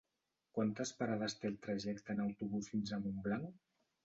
[0.59, 3.63] Quantes parades té el trajecte en autobús fins a Montblanc?